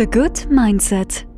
[0.00, 1.29] The Good Mindset.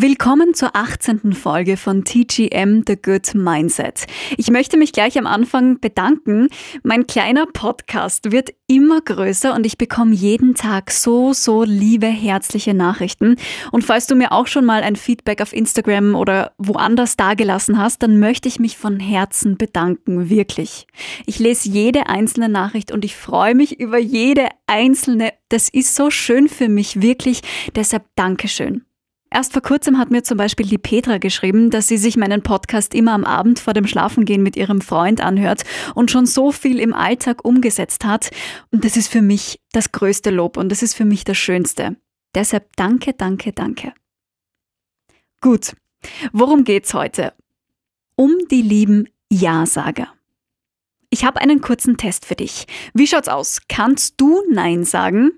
[0.00, 1.32] Willkommen zur 18.
[1.32, 4.06] Folge von TGM The Good Mindset.
[4.36, 6.50] Ich möchte mich gleich am Anfang bedanken.
[6.84, 12.74] Mein kleiner Podcast wird immer größer und ich bekomme jeden Tag so, so liebe, herzliche
[12.74, 13.34] Nachrichten.
[13.72, 18.00] Und falls du mir auch schon mal ein Feedback auf Instagram oder woanders dagelassen hast,
[18.00, 20.86] dann möchte ich mich von Herzen bedanken, wirklich.
[21.26, 25.32] Ich lese jede einzelne Nachricht und ich freue mich über jede einzelne.
[25.48, 27.40] Das ist so schön für mich, wirklich.
[27.74, 28.84] Deshalb Dankeschön.
[29.30, 32.94] Erst vor kurzem hat mir zum Beispiel die Petra geschrieben, dass sie sich meinen Podcast
[32.94, 35.64] immer am Abend vor dem Schlafengehen mit ihrem Freund anhört
[35.94, 38.30] und schon so viel im Alltag umgesetzt hat.
[38.70, 41.96] Und das ist für mich das größte Lob und das ist für mich das Schönste.
[42.34, 43.92] Deshalb danke, danke, danke.
[45.40, 45.76] Gut,
[46.32, 47.34] worum geht's heute?
[48.16, 50.08] Um die lieben Ja-Sager.
[51.10, 52.66] Ich habe einen kurzen Test für dich.
[52.94, 53.60] Wie schaut's aus?
[53.68, 55.32] Kannst du Nein sagen?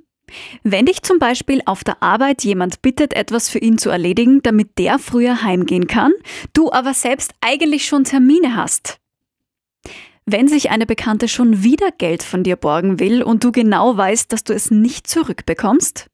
[0.62, 4.78] Wenn dich zum Beispiel auf der Arbeit jemand bittet, etwas für ihn zu erledigen, damit
[4.78, 6.12] der früher heimgehen kann,
[6.53, 8.98] du aber selbst eigentlich schon Termine hast.
[10.27, 14.33] Wenn sich eine Bekannte schon wieder Geld von dir borgen will und du genau weißt,
[14.33, 16.06] dass du es nicht zurückbekommst.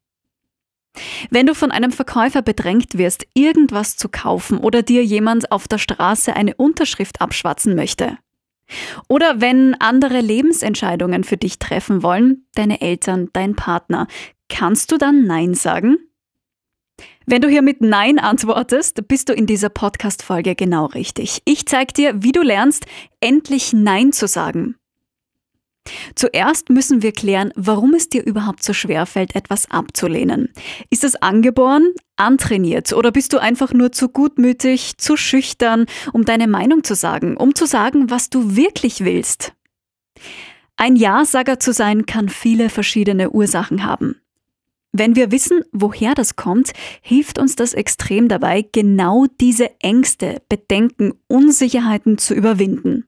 [1.31, 5.79] Wenn du von einem Verkäufer bedrängt wirst, irgendwas zu kaufen oder dir jemand auf der
[5.79, 8.17] Straße eine Unterschrift abschwatzen möchte.
[9.09, 14.07] Oder wenn andere Lebensentscheidungen für dich treffen wollen, deine Eltern, dein Partner,
[14.49, 15.99] kannst du dann Nein sagen?
[17.27, 21.43] Wenn du hier mit Nein antwortest, bist du in dieser Podcast-Folge genau richtig.
[21.45, 22.87] Ich zeige dir, wie du lernst,
[23.21, 24.77] endlich Nein zu sagen.
[26.15, 30.53] Zuerst müssen wir klären, warum es dir überhaupt so schwer fällt, etwas abzulehnen.
[30.91, 36.49] Ist es angeboren, antrainiert oder bist du einfach nur zu gutmütig, zu schüchtern, um deine
[36.49, 39.53] Meinung zu sagen, um zu sagen, was du wirklich willst?
[40.77, 44.17] Ein Ja-Sager zu sein kann viele verschiedene Ursachen haben.
[44.93, 51.13] Wenn wir wissen, woher das kommt, hilft uns das extrem dabei, genau diese Ängste, Bedenken,
[51.29, 53.05] Unsicherheiten zu überwinden.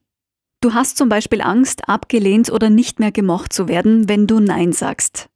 [0.61, 4.73] Du hast zum Beispiel Angst, abgelehnt oder nicht mehr gemocht zu werden, wenn du Nein
[4.73, 5.29] sagst.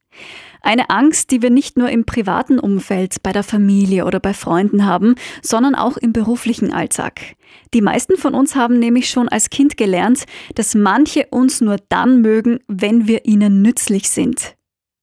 [0.60, 4.86] Eine Angst, die wir nicht nur im privaten Umfeld, bei der Familie oder bei Freunden
[4.86, 7.36] haben, sondern auch im beruflichen Alltag.
[7.74, 10.24] Die meisten von uns haben nämlich schon als Kind gelernt,
[10.54, 14.56] dass manche uns nur dann mögen, wenn wir ihnen nützlich sind.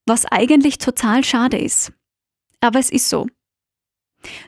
[0.08, 1.94] Was eigentlich total schade ist.
[2.60, 3.28] Aber es ist so.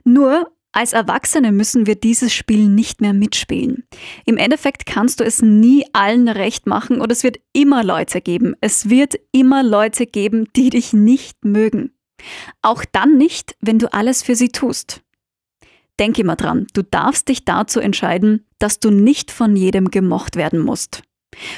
[0.03, 3.83] Nur als Erwachsene müssen wir dieses Spiel nicht mehr mitspielen.
[4.25, 8.55] Im Endeffekt kannst du es nie allen recht machen und es wird immer Leute geben.
[8.59, 11.91] Es wird immer Leute geben, die dich nicht mögen.
[12.61, 15.01] Auch dann nicht, wenn du alles für sie tust.
[15.99, 20.59] Denk immer dran, du darfst dich dazu entscheiden, dass du nicht von jedem gemocht werden
[20.59, 21.03] musst.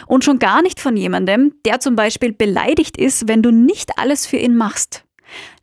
[0.07, 4.25] Und schon gar nicht von jemandem, der zum Beispiel beleidigt ist, wenn du nicht alles
[4.25, 5.05] für ihn machst.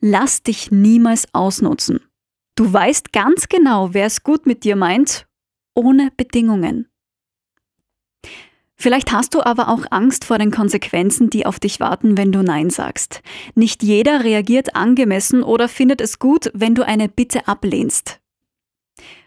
[0.01, 2.01] Lass dich niemals ausnutzen.
[2.55, 5.27] Du weißt ganz genau, wer es gut mit dir meint,
[5.75, 6.89] ohne Bedingungen.
[8.77, 12.43] Vielleicht hast du aber auch Angst vor den Konsequenzen, die auf dich warten, wenn du
[12.43, 13.23] Nein sagst.
[13.55, 18.21] Nicht jeder reagiert angemessen oder findet es gut, wenn du eine Bitte ablehnst.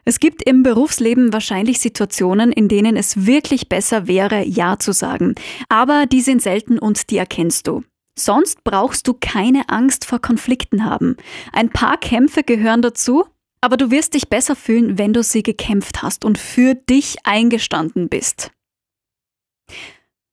[0.03, 5.35] Es gibt im Berufsleben wahrscheinlich Situationen, in denen es wirklich besser wäre, Ja zu sagen.
[5.67, 7.83] Aber die sind selten und die erkennst du.
[8.17, 11.17] Sonst brauchst du keine Angst vor Konflikten haben.
[11.51, 13.25] Ein paar Kämpfe gehören dazu,
[13.61, 18.09] aber du wirst dich besser fühlen, wenn du sie gekämpft hast und für dich eingestanden
[18.09, 18.51] bist.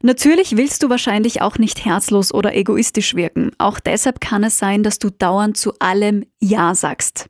[0.03, 3.53] Natürlich willst du wahrscheinlich auch nicht herzlos oder egoistisch wirken.
[3.59, 7.29] Auch deshalb kann es sein, dass du dauernd zu allem Ja sagst.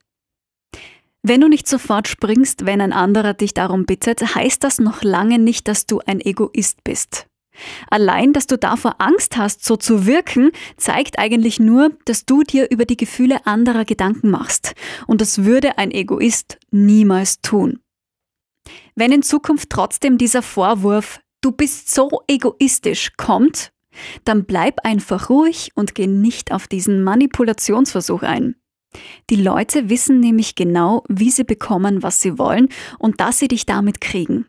[1.22, 5.38] Wenn du nicht sofort springst, wenn ein anderer dich darum bittet, heißt das noch lange
[5.38, 7.28] nicht, dass du ein Egoist bist.
[7.90, 12.70] Allein, dass du davor Angst hast, so zu wirken, zeigt eigentlich nur, dass du dir
[12.70, 14.74] über die Gefühle anderer Gedanken machst.
[15.06, 17.80] Und das würde ein Egoist niemals tun.
[18.94, 23.72] Wenn in Zukunft trotzdem dieser Vorwurf, du bist so egoistisch, kommt,
[24.24, 28.56] dann bleib einfach ruhig und geh nicht auf diesen Manipulationsversuch ein.
[29.30, 33.66] Die Leute wissen nämlich genau, wie sie bekommen, was sie wollen und dass sie dich
[33.66, 34.46] damit kriegen.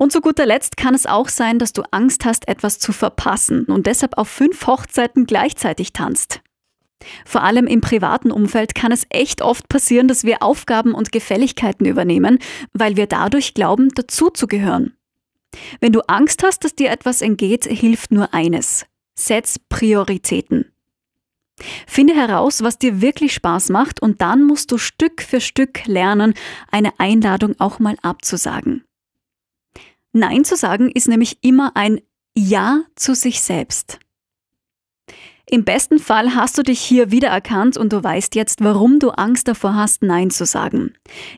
[0.00, 3.66] Und zu guter Letzt kann es auch sein, dass du Angst hast, etwas zu verpassen
[3.66, 6.40] und deshalb auf fünf Hochzeiten gleichzeitig tanzt.
[7.26, 11.84] Vor allem im privaten Umfeld kann es echt oft passieren, dass wir Aufgaben und Gefälligkeiten
[11.84, 12.38] übernehmen,
[12.72, 14.96] weil wir dadurch glauben, dazuzugehören.
[15.80, 18.86] Wenn du Angst hast, dass dir etwas entgeht, hilft nur eines.
[19.14, 20.72] Setz Prioritäten.
[21.86, 26.32] Finde heraus, was dir wirklich Spaß macht und dann musst du Stück für Stück lernen,
[26.70, 28.86] eine Einladung auch mal abzusagen.
[30.12, 32.00] Nein zu sagen ist nämlich immer ein
[32.36, 33.98] Ja zu sich selbst.
[35.52, 39.48] Im besten Fall hast du dich hier wiedererkannt und du weißt jetzt, warum du Angst
[39.48, 40.94] davor hast, Nein zu sagen.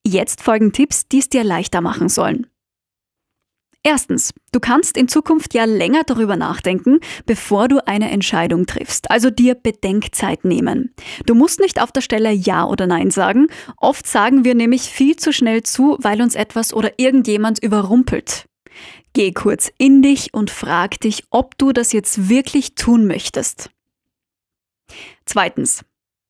[0.07, 2.47] Jetzt folgen Tipps, die es dir leichter machen sollen.
[3.85, 9.29] Erstens, du kannst in Zukunft ja länger darüber nachdenken, bevor du eine Entscheidung triffst, also
[9.29, 10.95] dir Bedenkzeit nehmen.
[11.27, 13.49] Du musst nicht auf der Stelle Ja oder Nein sagen.
[13.79, 18.47] Oft sagen wir nämlich viel zu schnell zu, weil uns etwas oder irgendjemand überrumpelt.
[19.15, 23.71] Geh kurz in dich und frag dich, ob du das jetzt wirklich tun möchtest.
[25.27, 25.85] Zweitens,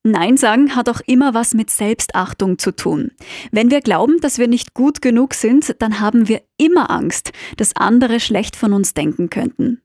[0.04, 3.12] Nein sagen hat auch immer was mit Selbstachtung zu tun.
[3.52, 7.76] Wenn wir glauben, dass wir nicht gut genug sind, dann haben wir immer Angst, dass
[7.76, 9.80] andere schlecht von uns denken könnten.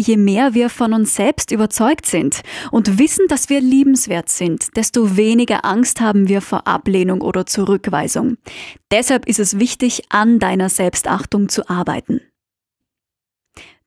[0.00, 5.16] Je mehr wir von uns selbst überzeugt sind und wissen, dass wir liebenswert sind, desto
[5.16, 8.36] weniger Angst haben wir vor Ablehnung oder Zurückweisung.
[8.92, 12.20] Deshalb ist es wichtig, an deiner Selbstachtung zu arbeiten.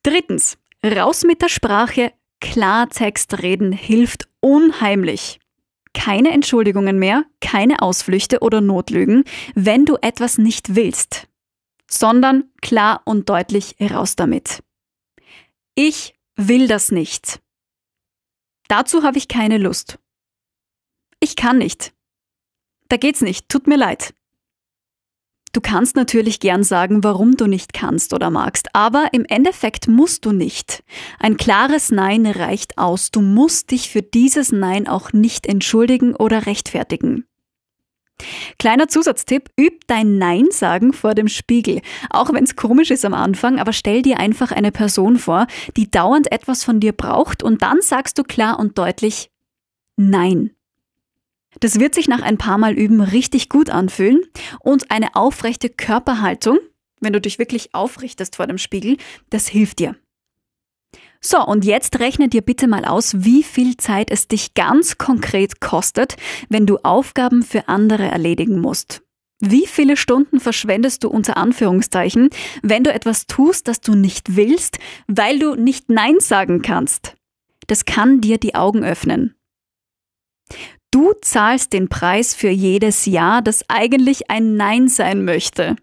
[0.04, 2.12] Drittens, raus mit der Sprache,
[2.42, 5.40] Klartext reden hilft unheimlich.
[5.94, 9.24] Keine Entschuldigungen mehr, keine Ausflüchte oder Notlügen,
[9.56, 11.30] wenn du etwas nicht willst,
[11.90, 14.62] sondern klar und deutlich raus damit.
[15.76, 17.40] Ich will das nicht.
[18.68, 20.00] Dazu habe ich keine Lust.
[21.20, 21.94] Ich kann nicht.
[22.90, 24.14] Da geht's nicht, tut mir leid.
[25.54, 30.26] Du kannst natürlich gern sagen, warum du nicht kannst oder magst, aber im Endeffekt musst
[30.26, 30.84] du nicht.
[31.20, 33.12] Ein klares Nein reicht aus.
[33.12, 37.26] Du musst dich für dieses Nein auch nicht entschuldigen oder rechtfertigen.
[38.60, 41.82] Kleiner Zusatztipp, üb dein Nein sagen vor dem Spiegel.
[42.10, 45.48] Auch wenn es komisch ist am Anfang, aber stell dir einfach eine Person vor,
[45.78, 49.32] die dauernd etwas von dir braucht und dann sagst du klar und deutlich
[49.98, 50.52] Nein.
[51.60, 54.22] Das wird sich nach ein paar Mal üben richtig gut anfühlen
[54.62, 56.60] und eine aufrechte Körperhaltung,
[57.02, 58.98] wenn du dich wirklich aufrichtest vor dem Spiegel,
[59.30, 59.96] das hilft dir.
[61.24, 65.62] So, und jetzt rechne dir bitte mal aus, wie viel Zeit es dich ganz konkret
[65.62, 66.18] kostet,
[66.50, 69.04] wenn du Aufgaben für andere erledigen musst.
[69.40, 72.30] Wie viele Stunden verschwendest du unter Anführungszeichen,
[72.64, 77.16] wenn du etwas tust, das du nicht willst, weil du nicht Nein sagen kannst?
[77.68, 79.36] Das kann dir die Augen öffnen.
[80.92, 85.76] Du zahlst den Preis für jedes Ja, das eigentlich ein Nein sein möchte.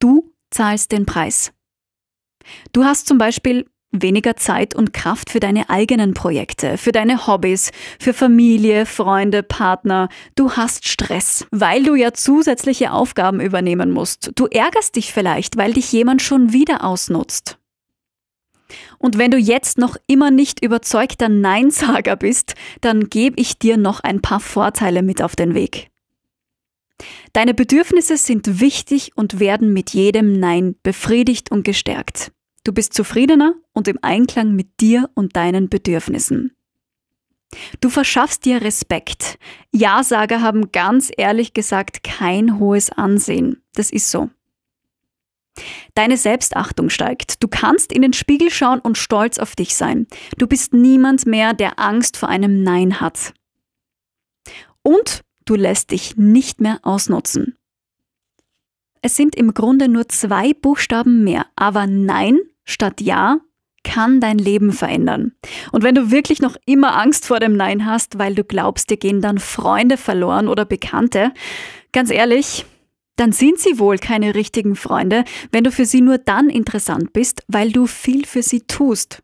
[0.00, 1.52] Du zahlst den Preis.
[2.72, 3.66] Du hast zum Beispiel
[4.02, 10.08] weniger Zeit und Kraft für deine eigenen Projekte, für deine Hobbys, für Familie, Freunde, Partner.
[10.34, 14.32] Du hast Stress, weil du ja zusätzliche Aufgaben übernehmen musst.
[14.34, 17.58] Du ärgerst dich vielleicht, weil dich jemand schon wieder ausnutzt.
[18.98, 24.00] Und wenn du jetzt noch immer nicht überzeugter Neinsager bist, dann gebe ich dir noch
[24.00, 25.90] ein paar Vorteile mit auf den Weg.
[27.32, 32.32] Deine Bedürfnisse sind wichtig und werden mit jedem Nein befriedigt und gestärkt.
[32.64, 36.56] Du bist zufriedener und im Einklang mit dir und deinen Bedürfnissen.
[37.80, 39.38] Du verschaffst dir Respekt.
[39.70, 43.62] Ja-Sager haben ganz ehrlich gesagt kein hohes Ansehen.
[43.74, 44.30] Das ist so.
[45.94, 47.42] Deine Selbstachtung steigt.
[47.42, 50.08] Du kannst in den Spiegel schauen und stolz auf dich sein.
[50.36, 53.34] Du bist niemand mehr, der Angst vor einem Nein hat.
[54.82, 57.56] Und du lässt dich nicht mehr ausnutzen.
[59.00, 63.38] Es sind im Grunde nur zwei Buchstaben mehr, aber Nein statt Ja
[63.84, 65.32] kann dein Leben verändern.
[65.70, 68.96] Und wenn du wirklich noch immer Angst vor dem Nein hast, weil du glaubst, dir
[68.96, 71.32] gehen dann Freunde verloren oder Bekannte,
[71.92, 72.64] ganz ehrlich,
[73.16, 77.44] dann sind sie wohl keine richtigen Freunde, wenn du für sie nur dann interessant bist,
[77.46, 79.22] weil du viel für sie tust.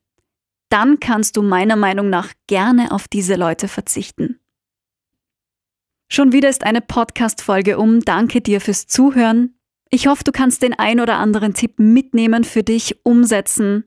[0.69, 4.39] Dann kannst du meiner Meinung nach gerne auf diese Leute verzichten.
[6.09, 8.01] Schon wieder ist eine Podcast-Folge um.
[8.01, 9.60] Danke dir fürs Zuhören.
[9.91, 13.85] Ich hoffe, du kannst den ein oder anderen Tipp mitnehmen für dich, umsetzen,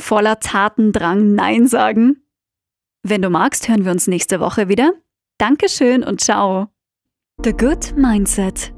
[0.00, 2.22] voller Tatendrang Nein sagen.
[3.02, 4.92] Wenn du magst, hören wir uns nächste Woche wieder.
[5.38, 6.68] Dankeschön und ciao.
[7.44, 8.75] The Good Mindset